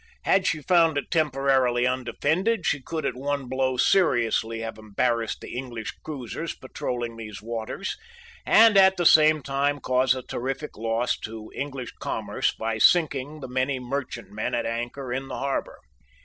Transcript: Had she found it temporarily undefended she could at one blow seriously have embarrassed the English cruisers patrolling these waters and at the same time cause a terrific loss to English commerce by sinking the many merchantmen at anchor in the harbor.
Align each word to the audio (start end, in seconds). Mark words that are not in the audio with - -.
Had 0.23 0.47
she 0.47 0.63
found 0.63 0.97
it 0.97 1.11
temporarily 1.11 1.85
undefended 1.85 2.65
she 2.65 2.81
could 2.81 3.05
at 3.05 3.15
one 3.15 3.47
blow 3.47 3.77
seriously 3.77 4.61
have 4.61 4.79
embarrassed 4.79 5.41
the 5.41 5.55
English 5.55 5.91
cruisers 6.03 6.55
patrolling 6.55 7.17
these 7.17 7.39
waters 7.39 7.95
and 8.43 8.79
at 8.79 8.97
the 8.97 9.05
same 9.05 9.43
time 9.43 9.79
cause 9.79 10.15
a 10.15 10.23
terrific 10.23 10.75
loss 10.75 11.15
to 11.19 11.51
English 11.53 11.91
commerce 11.99 12.51
by 12.51 12.79
sinking 12.79 13.41
the 13.41 13.47
many 13.47 13.77
merchantmen 13.79 14.55
at 14.55 14.65
anchor 14.65 15.13
in 15.13 15.27
the 15.27 15.37
harbor. 15.37 15.77